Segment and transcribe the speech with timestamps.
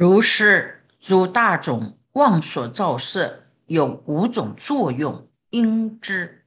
[0.00, 6.46] 如是诸大种妄所造色，有五种作用，应知。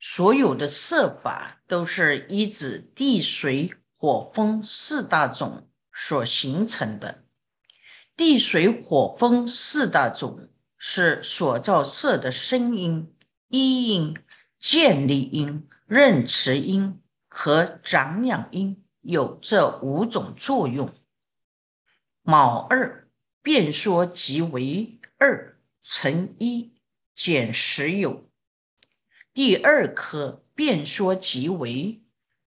[0.00, 7.22] 所有的色法都是依止地水火风四大种所形成的。
[8.16, 10.48] 地水火风四大种
[10.78, 13.14] 是所造色的声音、
[13.48, 14.16] 一音、
[14.58, 18.82] 建立音、认持音和长养音。
[19.00, 20.94] 有这五种作用。
[22.22, 23.08] 卯二
[23.42, 26.74] 便说即为二乘一
[27.14, 28.28] 减十有。
[29.32, 32.02] 第二颗便说即为，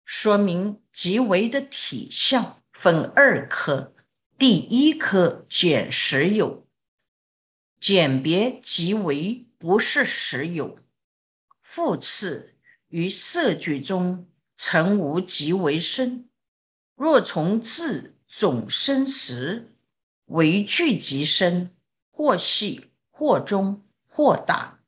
[0.06, 3.94] 说明即为的体相分二颗，
[4.38, 6.68] 第一颗减十有，
[7.80, 10.78] 简别即为不是实有。
[11.62, 12.56] 复次
[12.88, 16.30] 于色句中曾无即为生。
[16.96, 19.76] 若从字总生时
[20.26, 21.70] 为聚集生，
[22.10, 24.80] 或细或中或大。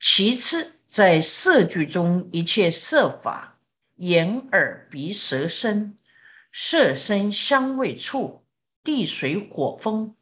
[0.00, 3.58] 其次，在色句中，一切色法，
[3.96, 5.96] 眼耳鼻舌身，
[6.52, 8.44] 色声香味触，
[8.82, 10.16] 地水火风，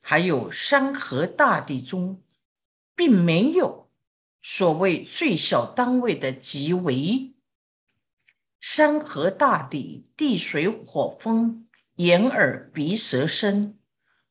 [0.00, 2.20] 还有山河大地中，
[2.96, 3.88] 并没有
[4.42, 7.33] 所谓最小单位的极为。
[8.76, 13.78] 山河大地、地水火风、眼耳鼻舌身，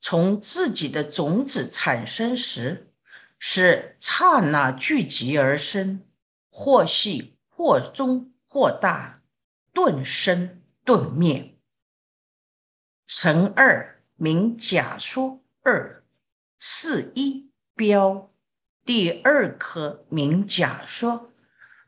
[0.01, 2.91] 从自己的种子产生时，
[3.39, 6.03] 是刹那聚集而生，
[6.49, 9.21] 或细或中或大，
[9.71, 11.57] 顿生顿灭。
[13.07, 16.03] 乘二名假说二
[16.59, 18.29] 四一标，
[18.83, 21.29] 第二颗名假说。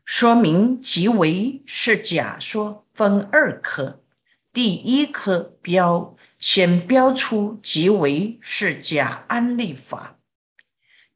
[0.06, 4.04] 说明即为是假说分二科，
[4.52, 10.20] 第一科标先标出即为是假安立法，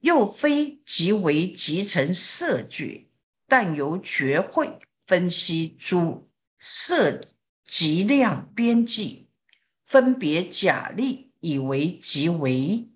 [0.00, 3.08] 又非即为集成色句，
[3.46, 7.20] 但由觉会分析诸色
[7.64, 9.28] 极量边际，
[9.84, 12.88] 分别假立以为即为。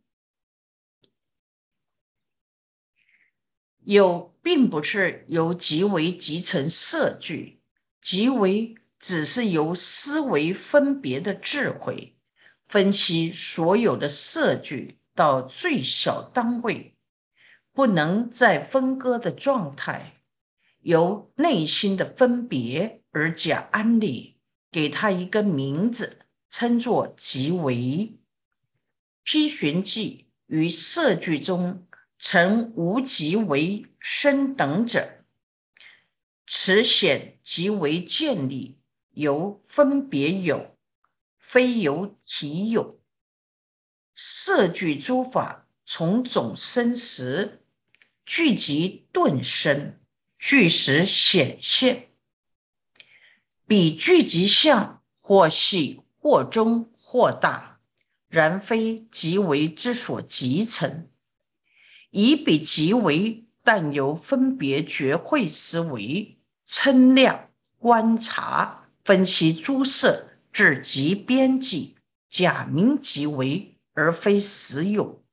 [3.84, 7.60] 有，并不是由即为集成色句，
[8.00, 12.16] 即为只是由思维分别的智慧
[12.66, 16.96] 分析所有的色句到最小单位，
[17.72, 20.14] 不能再分割的状态，
[20.80, 24.38] 由内心的分别而假安立，
[24.72, 28.18] 给他一个名字，称作即为。
[29.22, 31.86] 批寻记于色句中。
[32.26, 35.26] 成无极为生等者，
[36.46, 38.78] 此显即为建立，
[39.10, 40.74] 由分别有，
[41.36, 42.98] 非由体有。
[44.14, 47.62] 色具诸法从种生时，
[48.24, 50.00] 聚集顿生，
[50.38, 52.08] 聚时显现。
[53.66, 57.82] 彼聚集相，或细或中或大，
[58.28, 61.10] 然非即为之所集成。
[62.16, 71.96] 以彼即为，但由分别觉会思维称量观察分析诸色至极边际，
[72.28, 75.24] 假名即为，而非实有。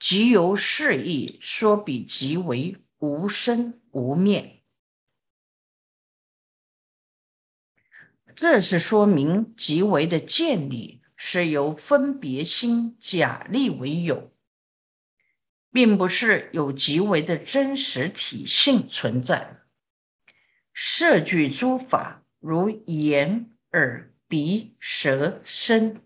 [0.00, 4.64] 即由是意说彼即为无生无灭，
[8.34, 14.32] 这是说明即为的建立是由分别心假立为有。
[15.76, 19.60] 并不是有极为的真实体性存在。
[20.72, 26.00] 摄具诸法，如眼、耳、鼻、舌、身、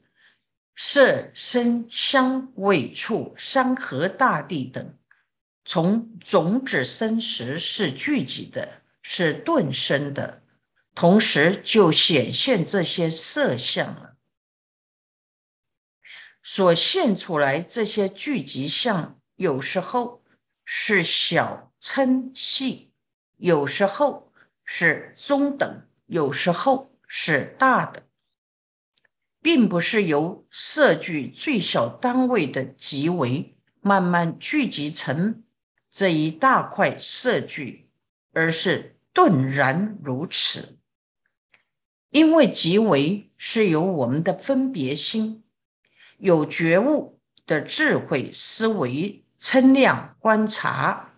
[0.75, 4.99] 色、声、香味、触、山河大地等，
[5.65, 10.43] 从种子生时是聚集的，是顿生的，
[10.97, 14.17] 同时就显现这些色相了。
[16.43, 19.20] 所现出来这些聚集相。
[19.41, 20.23] 有时候
[20.67, 22.91] 是小称细，
[23.39, 24.31] 有时候
[24.65, 28.03] 是中等，有时候是大的，
[29.41, 35.43] 并不是由色聚最小单位的极为慢慢聚集成
[35.89, 37.89] 这一大块色聚，
[38.35, 40.77] 而是顿然如此。
[42.11, 45.43] 因为极为是由我们的分别心
[46.19, 49.25] 有觉悟的智慧思维。
[49.41, 51.15] 称量、观察、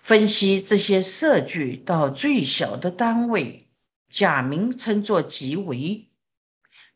[0.00, 3.68] 分析这些色具到最小的单位，
[4.08, 6.08] 假名称作即为，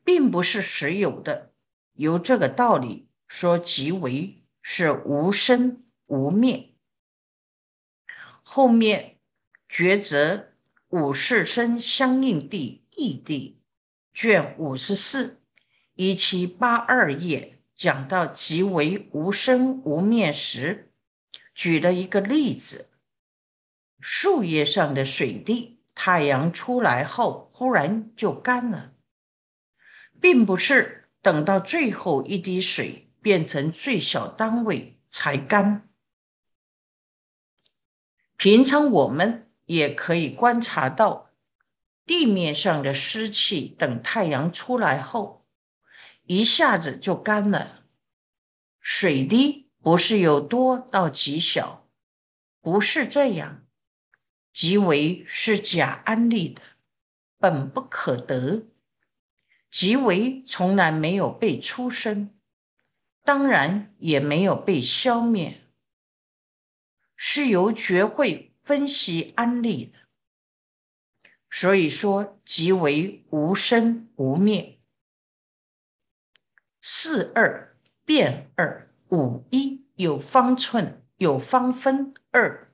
[0.02, 1.52] 并不是实有的。
[1.92, 6.74] 由这个道理说，即为是无生无灭。
[8.42, 9.18] 后面
[9.70, 10.48] 抉择
[10.88, 13.60] 五世生相应地异地
[14.14, 15.42] 卷五十四
[15.94, 20.92] 一七八二页讲到即为无生无灭时，
[21.54, 22.90] 举了一个例子：
[24.00, 28.92] 树叶上的水滴，太阳出来后忽然就干了，
[30.20, 31.00] 并不是。
[31.22, 35.88] 等到最后一滴水变成最小单位才干。
[38.36, 41.30] 平常我们也可以观察到，
[42.04, 45.43] 地面上的湿气等太阳出来后，
[46.26, 47.84] 一下子就干了。
[48.80, 51.88] 水滴不是由多到极小，
[52.60, 53.66] 不是这样，
[54.52, 56.62] 即为是假安利的，
[57.38, 58.66] 本不可得。
[59.70, 62.30] 即为从来没有被出生，
[63.22, 65.62] 当然也没有被消灭，
[67.16, 69.98] 是由学会分析安利的。
[71.50, 74.73] 所以说，即为无生无灭。
[76.86, 82.70] 四二变二五一有方寸有方分二，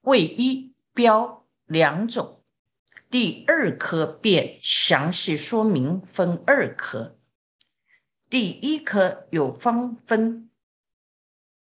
[0.00, 2.42] 为一标两种。
[3.08, 7.16] 第二颗便详细说明分二颗，
[8.28, 10.50] 第一颗有方分，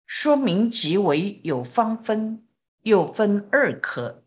[0.05, 2.45] 说明即为有方分，
[2.83, 4.23] 又分二颗。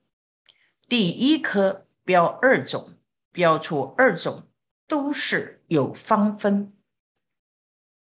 [0.89, 2.95] 第一颗标二种，
[3.31, 4.49] 标出二种
[4.89, 6.73] 都是有方分，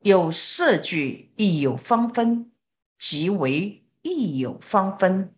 [0.07, 2.53] 有色句亦有方分，
[2.97, 5.35] 即为亦有方分。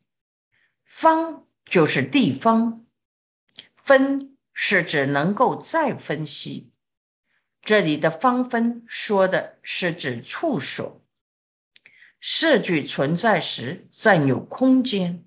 [0.84, 2.84] 方就是地方。
[3.74, 6.70] 分是指能够再分析，
[7.62, 11.02] 这里的方分说的是指处所，
[12.20, 15.24] 色具存在时占有空间，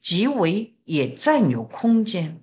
[0.00, 2.42] 即为也占有空间。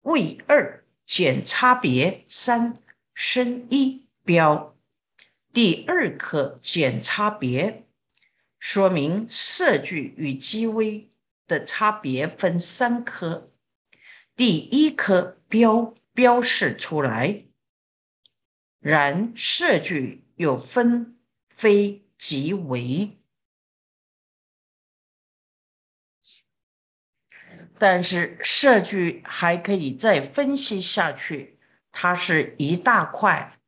[0.00, 2.74] 位二减差别三
[3.12, 4.76] 生一标，
[5.52, 7.86] 第二颗减差别，
[8.58, 11.08] 说明色具与机微。
[11.48, 13.50] 的差别分三颗，
[14.34, 17.44] 第一颗标标示出来，
[18.78, 21.18] 然设句有分
[21.50, 23.18] 非即为，
[27.78, 31.58] 但是设句还可以再分析下去，
[31.90, 33.58] 它是一大块，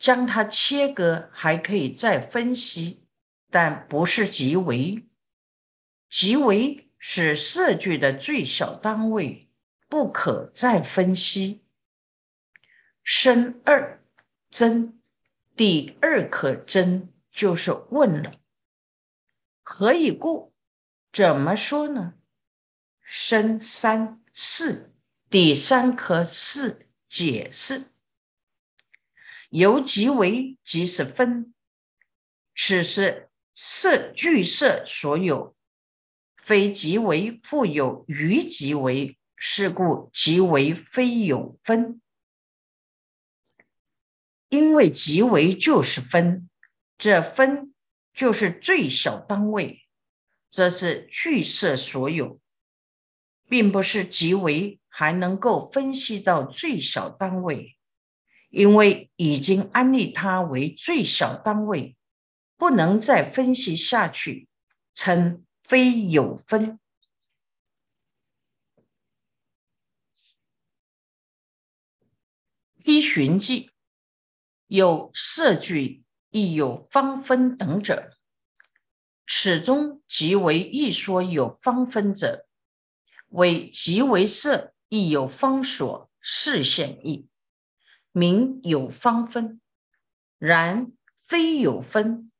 [0.00, 3.04] 将它切割还可以再分析，
[3.50, 5.06] 但不是即为，
[6.08, 6.88] 即为。
[7.02, 9.48] 是色句的最小单位，
[9.88, 11.64] 不可再分析。
[13.02, 14.04] 生二
[14.50, 15.00] 真，
[15.56, 18.34] 第二颗真就是问了，
[19.62, 20.52] 何以故？
[21.10, 22.12] 怎么说呢？
[23.00, 24.92] 生三四，
[25.30, 27.89] 第三颗四解释，
[29.50, 31.52] 由即为即是分，
[32.54, 35.54] 此是色具色所有。
[36.36, 42.00] 非即为复有余即为，是故即为非有分。
[44.48, 46.48] 因为即为就是分，
[46.96, 47.74] 这分
[48.12, 49.86] 就是最小单位，
[50.50, 52.40] 这是具色所有，
[53.48, 57.76] 并不是即为还能够分析到最小单位，
[58.50, 61.96] 因为已经安立它为最小单位，
[62.56, 64.46] 不能再分析下去，
[64.94, 65.44] 称。
[65.62, 66.80] 非有分，
[72.82, 73.70] 依寻迹
[74.66, 78.10] 有色聚，亦有方分等者，
[79.24, 82.48] 始终即为一说有方分者，
[83.28, 87.28] 为即为色，亦有方所视现义，
[88.12, 89.60] 名有方分。
[90.38, 92.30] 然非有分，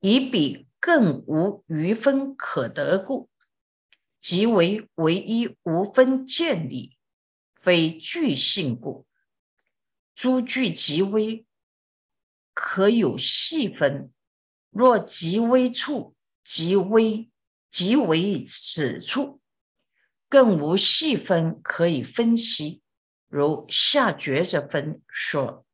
[0.00, 0.66] 以彼。
[0.78, 3.28] 更无余分可得故，
[4.20, 6.96] 即为唯一无分见理，
[7.60, 9.04] 非具性故。
[10.14, 11.44] 诸具极微，
[12.54, 14.12] 可有细分。
[14.70, 17.28] 若极微处，极微
[17.72, 19.40] 即为此处，
[20.28, 22.80] 更无细分可以分析。
[23.28, 25.66] 如下抉择分说，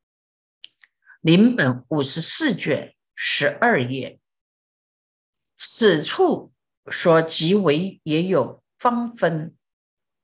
[1.21, 4.19] 临本五十四卷十二页。
[5.57, 6.53] 此处
[6.87, 9.55] 说即为也有方分，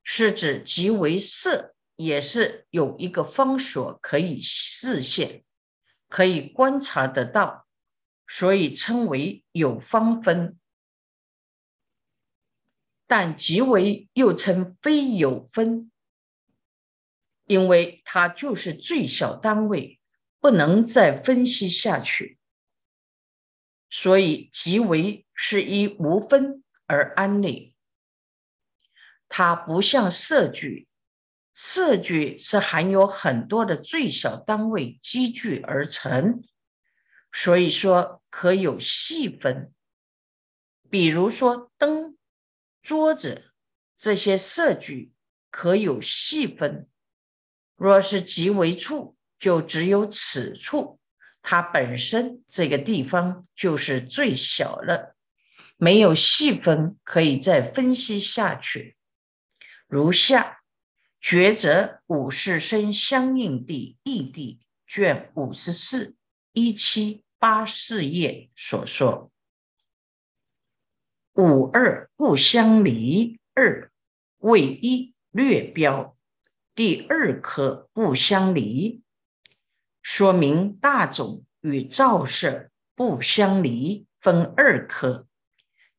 [0.02, 5.44] 是指即为色，也是有一个方所可以视线，
[6.08, 7.66] 可以观察得到，
[8.26, 10.58] 所以称为有方分。
[13.06, 15.90] 但即为又称非有分，
[17.48, 19.98] 因为它就是最小单位，
[20.38, 22.38] 不能再分析下去，
[23.90, 27.74] 所以即为是依无分而安立。
[29.28, 30.86] 它不像色句，
[31.52, 36.44] 色句是含有很多的最小单位积聚而成，
[37.32, 39.72] 所以说可有细分，
[40.88, 42.14] 比如说灯。
[42.80, 43.52] 桌子
[43.96, 45.12] 这些色具
[45.50, 46.88] 可有细分，
[47.78, 50.98] 若是极为处，就只有此处，
[51.42, 55.14] 它本身这个地方就是最小了，
[55.76, 58.96] 没有细分可以再分析下去。
[59.86, 60.58] 如下
[61.22, 66.16] 抉择五世生相应地异地卷五十四
[66.52, 69.30] 一七八四页所说。
[71.34, 73.92] 五二不相离，二
[74.38, 76.17] 为一略标。
[76.78, 79.02] 第二颗不相离，
[80.00, 85.26] 说明大种与照射不相离，分二颗。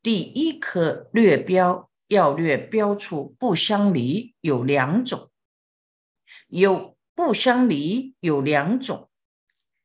[0.02, 5.30] 第一颗略标要略标出不相离有两种，
[6.48, 9.10] 有不相离有两种，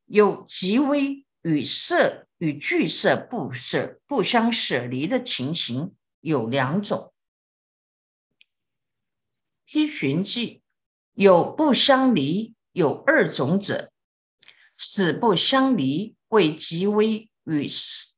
[0.06, 2.22] 有极微与色。
[2.38, 7.14] 与聚色不舍不相舍离的情形有两种。
[9.66, 10.62] 批寻记
[11.16, 13.92] 有不相离有二种者，
[14.76, 17.68] 此不相离为极微与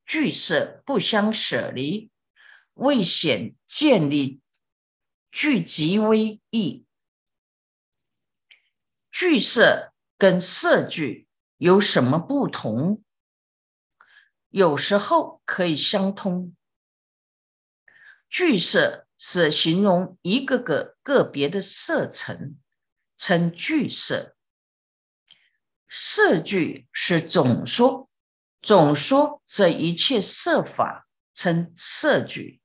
[0.06, 2.10] 聚色不相舍离，
[2.74, 4.42] 未显建立
[5.32, 6.86] 聚极微义。
[9.12, 11.28] 聚色跟色聚
[11.58, 13.04] 有什么不同？
[14.50, 16.56] 有时候可以相通。
[18.28, 22.58] 聚色是形容一个个个别的色层，
[23.28, 24.38] 称聚色。
[25.90, 28.10] 色句是总说，
[28.62, 32.62] 总说这一切色法称色句。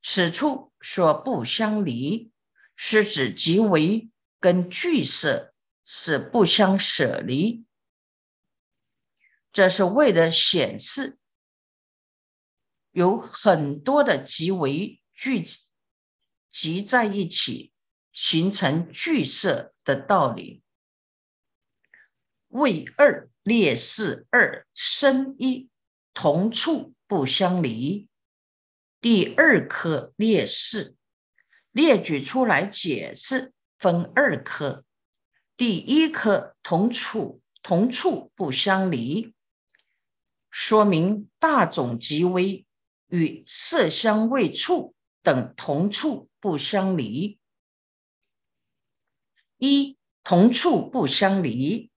[0.00, 2.30] 此处说不相离，
[2.74, 4.08] 是指即为
[4.40, 5.52] 跟聚色
[5.84, 7.66] 是不相舍离。
[9.52, 11.18] 这是为了显示
[12.90, 15.44] 有很多的极为聚
[16.50, 17.73] 集在一起，
[18.14, 20.62] 形成聚色的道理。
[22.48, 25.68] 为二列四二生一
[26.14, 28.08] 同处不相离，
[29.00, 30.96] 第二颗列四
[31.72, 34.84] 列举出来解释，分二颗，
[35.56, 39.34] 第一颗同处同处不相离。
[40.48, 42.64] 说明大种极微
[43.08, 44.94] 与色香味触
[45.24, 47.40] 等同处不相离。
[49.66, 51.90] 一同处不相离，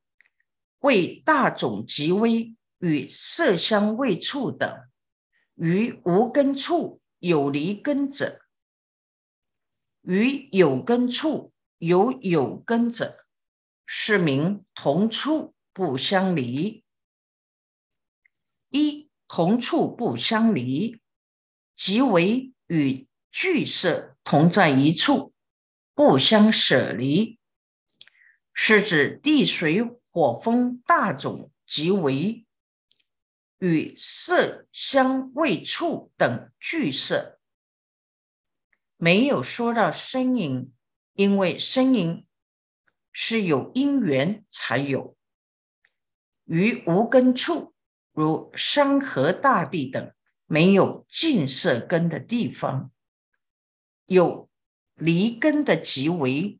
[0.80, 4.88] 为大种即微与色香味触等
[5.56, 8.40] 于无根处有离根者，
[10.04, 13.26] 与有根处有有根者，
[13.86, 16.86] 是名同处不相离。
[18.70, 21.02] 一同处不相离，
[21.76, 25.34] 即为与聚色同在一处，
[25.94, 27.38] 不相舍离，
[28.60, 32.44] 是指地水火风大种即为
[33.60, 37.40] 与色香味触等聚色，
[38.98, 40.74] 没有说到声音，
[41.14, 42.26] 因为声音
[43.12, 45.16] 是有因缘才有，
[46.46, 47.76] 于无根处。
[48.12, 50.12] 如山河大地等
[50.48, 52.92] 没有净色根的地方，
[54.08, 54.50] 有
[54.96, 56.60] 离根的即为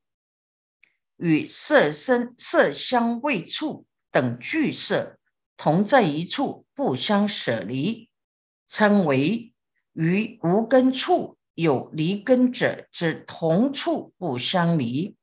[1.18, 5.20] 与色身、色香味触等聚色
[5.58, 8.10] 同在一处，不相舍离，
[8.68, 9.54] 称为
[9.94, 15.18] 与无根处有离根者之同处不相离。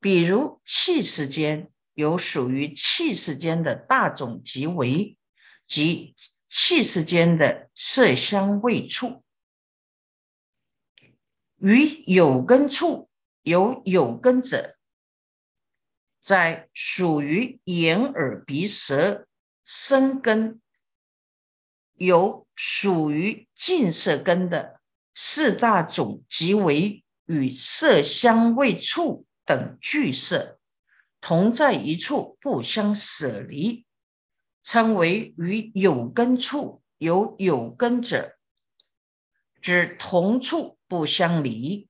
[0.00, 1.70] 比如气世间。
[1.98, 5.16] 有属于气世间的大种即为，
[5.66, 9.24] 即气世间的色香味触，
[11.56, 13.08] 与有根处
[13.46, 14.76] 有有根者，
[16.18, 19.28] 在属于眼耳鼻舌
[19.64, 20.60] 身根，
[21.94, 24.80] 有属于近色根的
[25.14, 30.58] 四大种即为与色香味触等聚色
[31.20, 33.86] 同在一处，不相舍离，
[34.60, 38.36] 称为与有根处有有根者，
[39.60, 41.88] 指同处不相离。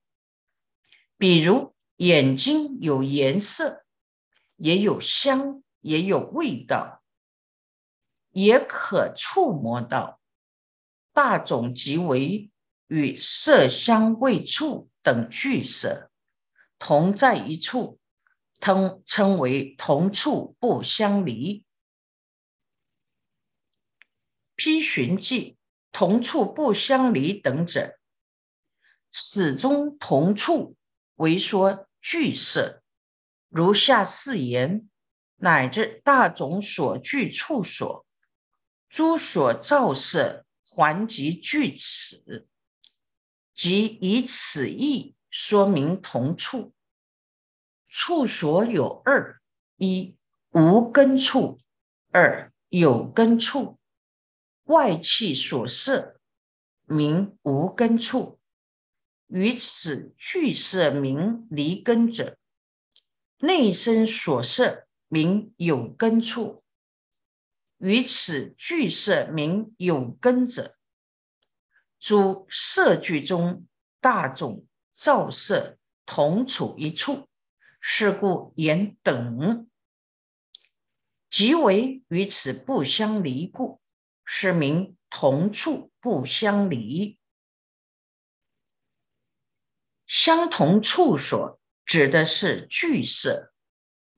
[1.18, 3.84] 比如眼睛有颜色，
[4.56, 7.02] 也有香，也有味道，
[8.30, 10.20] 也可触摸到。
[11.12, 12.50] 大种即为
[12.88, 14.90] 与色香味触。
[15.06, 16.10] 等聚色
[16.80, 18.00] 同在一处，
[18.58, 21.64] 通称为同处不相离。
[24.56, 25.56] 批寻记
[25.92, 28.00] 同处不相离等者，
[29.12, 30.74] 始终同处
[31.16, 32.82] 为说具色，
[33.48, 34.88] 如下四言，
[35.36, 38.06] 乃至大种所具处所，
[38.88, 42.46] 诸所照色，还及具此。
[43.54, 46.74] 即以此意说明同处，
[47.88, 49.40] 处所有二：
[49.76, 50.16] 一
[50.50, 51.58] 无根处，
[52.10, 53.78] 二有根处。
[54.64, 56.20] 外气所摄，
[56.84, 58.38] 名无根处；
[59.26, 62.38] 于此聚色名离根者，
[63.38, 66.62] 内身所摄，名有根处；
[67.78, 70.76] 于此聚色名有根者。
[71.98, 73.66] 诸色聚中，
[74.00, 74.64] 大众
[74.94, 77.28] 照色同处一处，
[77.80, 79.68] 是故言等，
[81.28, 83.80] 即为与此不相离故，
[84.24, 87.18] 是名同处不相离。
[90.06, 93.52] 相同处所指的是聚色，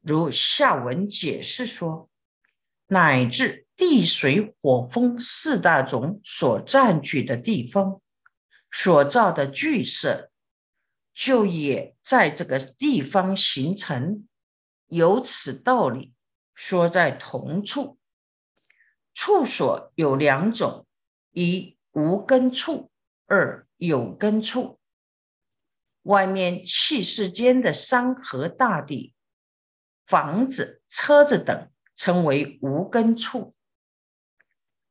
[0.00, 2.08] 如下文解释说，
[2.86, 3.66] 乃至。
[3.78, 8.02] 地水火风四大种所占据的地方，
[8.72, 10.32] 所造的聚色，
[11.14, 14.26] 就也在这个地方形成。
[14.88, 16.12] 由此道理，
[16.56, 18.00] 说在同处，
[19.14, 20.84] 处所有两种：
[21.30, 22.90] 一无根处，
[23.26, 24.77] 二有根处。
[26.08, 29.12] 外面气世间的山河大地、
[30.06, 33.54] 房子、车子等，称为无根处。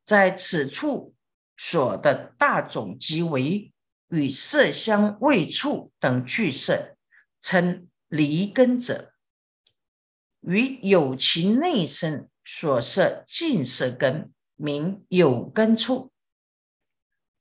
[0.04, 1.16] 在此处
[1.58, 3.74] 所的大种即为
[4.10, 6.96] 与色香味触等俱色，
[7.42, 9.12] 称离根者；
[10.42, 16.14] 与有其内身所摄净色根，名有根处。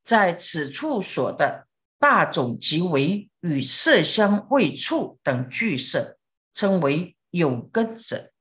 [0.02, 6.18] 在此处所的大种即为与色香味触等聚色，
[6.52, 8.32] 称为有根者。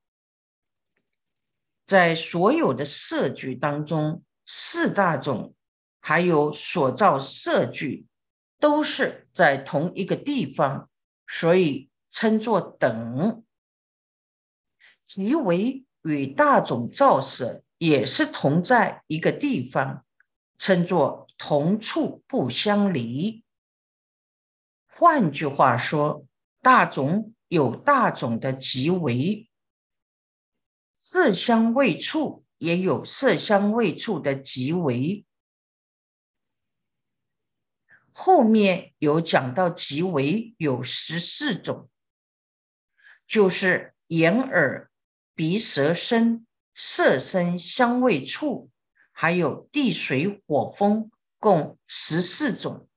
[1.86, 5.56] 在所有的色聚当中，四大种
[6.00, 8.06] 还有所造色聚，
[8.60, 10.90] 都是在同一个地方，
[11.28, 13.44] 所以称作等。
[15.06, 20.04] 即为与大种造色也是同在一个地方，
[20.58, 23.45] 称作同处不相离。
[24.98, 26.26] 换句话说，
[26.62, 29.50] 大种有大种的即为。
[30.98, 35.26] 色香味触也有色香味触的极为，
[38.14, 41.90] 后面有讲到极为有十四种，
[43.28, 44.90] 就是眼耳
[45.36, 48.70] 鼻舌身色身香味触，
[49.12, 52.88] 还有地水火风，共十四种，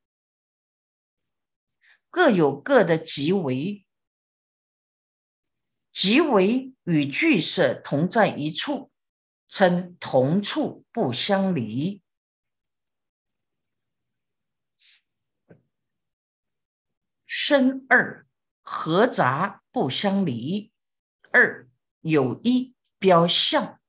[2.10, 3.84] 各有各的极为。
[5.92, 8.92] 即为与聚色同在一处，
[9.48, 12.02] 称同处不相离。
[17.26, 18.26] 生二
[18.62, 20.70] 合杂不相离，
[21.32, 21.68] 二
[22.00, 23.80] 有一标相。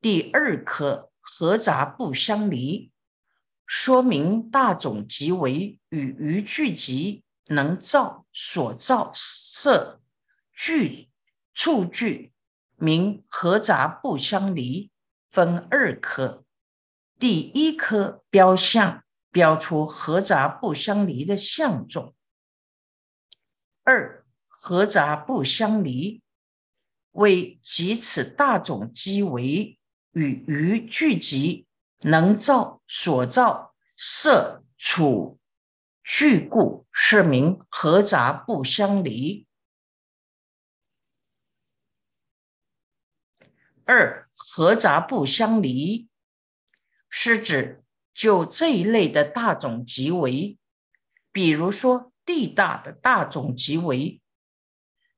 [0.00, 2.92] 第二颗合杂不相离，
[3.64, 10.00] 说明大种即为与于聚集能造所造色
[10.52, 11.08] 聚。
[11.54, 12.32] 触聚
[12.76, 14.90] 名合杂不相离，
[15.30, 16.46] 分二科。
[17.18, 22.14] 第一科标相，标出合杂不相离的相种。
[23.84, 26.22] 二合杂不相离，
[27.10, 29.78] 为即此大种积为
[30.12, 31.66] 与余聚集
[31.98, 35.38] 能造所造色处
[36.02, 39.46] 具故，是名合杂不相离。
[43.84, 46.08] 二合杂不相离，
[47.08, 47.84] 是指
[48.14, 50.58] 就这一类的大种即为，
[51.30, 54.20] 比如说地大的大种即为，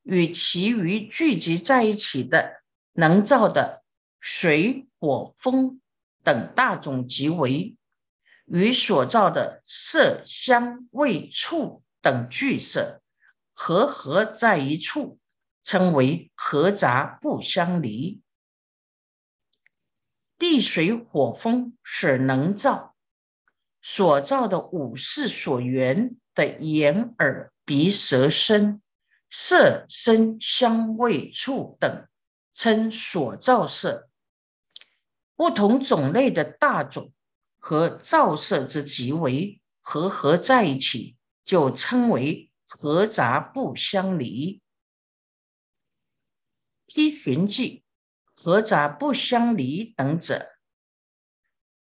[0.02, 3.84] 与其余聚集在一起的能造的
[4.20, 5.80] 水火风
[6.22, 7.76] 等大种即为，
[8.44, 13.02] 与所造的色香味触等聚色
[13.52, 15.18] 合合在一处，
[15.62, 18.20] 称为合杂不相离。
[20.36, 22.94] 地水火风是能造，
[23.80, 28.82] 所造的五事所缘的眼耳鼻舌身、
[29.30, 32.06] 色声香味触等，
[32.52, 34.10] 称所造色。
[35.36, 37.12] 不同种类的大种
[37.66, 44.60] 和造色之极为合合在一起，就称为合杂不相离。
[46.84, 47.82] 批寻记。
[48.34, 50.56] 合杂不相离等者，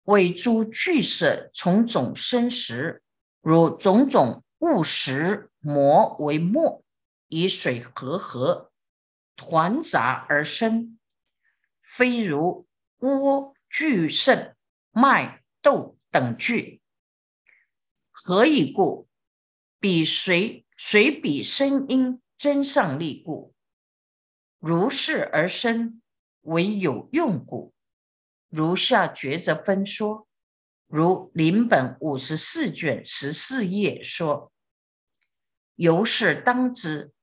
[0.02, 3.02] 为诸聚色从种生时，
[3.40, 6.84] 如种种物实磨为末，
[7.28, 8.70] 以水合合，
[9.34, 10.98] 团杂而生，
[11.82, 14.54] 非如窝聚肾、
[14.92, 16.80] 麦斗等聚。
[18.12, 19.08] 何以故？
[19.80, 23.54] 彼随随彼声音真上立故，
[24.60, 26.00] 如是而生。
[26.42, 27.72] 为有用故，
[28.50, 30.28] 如下抉择分说，
[30.86, 34.52] 如临本五十四卷十四页说，
[35.76, 37.14] 由是当知，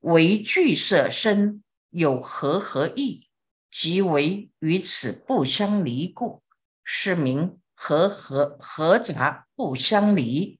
[0.00, 3.29] 为具色身有何何意，
[3.70, 6.42] 即为与此不相离故，
[6.82, 10.58] 是名和合合杂不相离。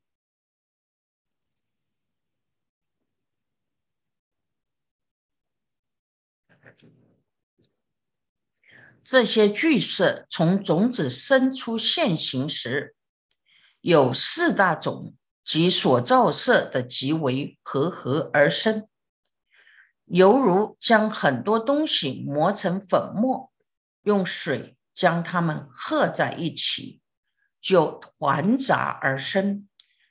[9.02, 12.94] 这些聚色从种子生出现行时，
[13.80, 18.88] 有四大种及所造色的即为合合而生，
[20.10, 23.52] 犹如将很多东西磨成粉末，
[24.02, 27.00] 用水将它们合在一起，
[27.60, 29.68] 就团杂而生，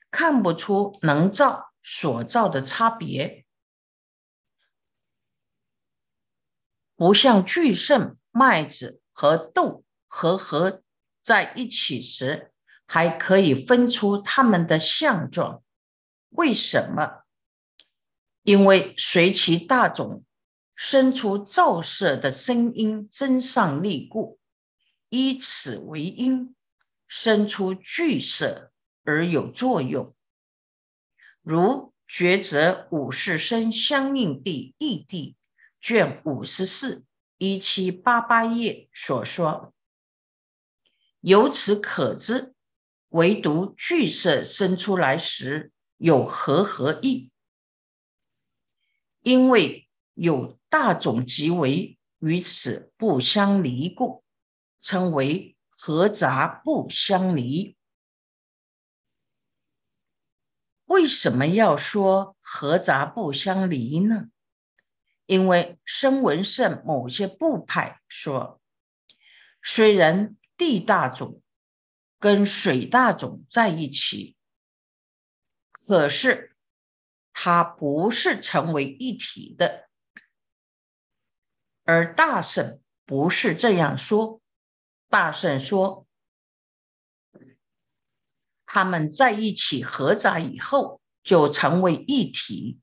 [0.10, 3.46] 看不出能造所造的差别，
[6.96, 8.16] 不像聚盛。
[8.32, 10.84] 麦子和豆和合
[11.22, 12.54] 在一起时，
[12.86, 15.64] 还可以分出它们的相状。
[16.30, 17.24] 为什么？
[18.50, 20.24] 因为随其大种
[20.76, 24.40] 生出照射的声音增上力故，
[25.10, 26.56] 依此为因，
[27.08, 28.72] 生出聚色
[29.04, 30.16] 而有作用。
[31.44, 35.36] 如抉择五世生相应地异地
[35.80, 37.06] 卷五十四。
[37.38, 39.76] 一七八八页所说，
[41.22, 42.56] 由此可知，
[43.10, 47.29] 唯独聚色生出来时有何合意，
[49.22, 54.24] 因为有大种即为与此不相离故，
[54.80, 57.76] 称为合杂不相离。
[60.86, 64.30] 为什么要说合杂不相离呢？
[65.26, 68.60] 因为声闻圣某些部派说，
[69.62, 71.42] 虽然地大种
[72.18, 74.36] 跟水大种在一起，
[75.72, 76.58] 可是
[77.41, 79.88] 它不是成为一体的。
[81.86, 84.41] 而大圣不是这样说，
[85.08, 86.06] 大圣说，
[88.65, 92.82] 他们在一起合杂以后，就成为一体。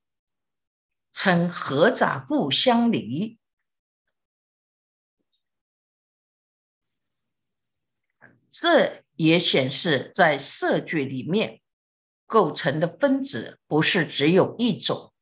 [1.13, 3.39] 称合杂不相离，
[8.51, 11.63] 这也显示在色聚里面
[12.27, 15.13] 构成的分子不是只有一种，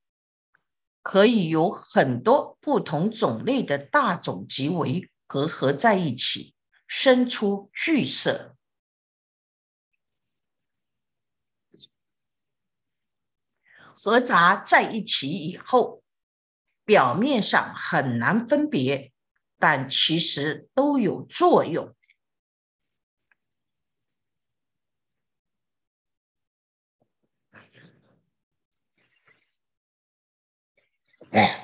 [1.02, 6.54] 可以有很多不同种类的大种集为合合在一起，
[6.86, 8.56] 生出聚色。
[13.96, 16.02] 合杂在一起以后，
[16.84, 19.12] 表面上很难分别，
[19.58, 21.94] 但其实都有作用。
[31.34, 31.63] Yeah.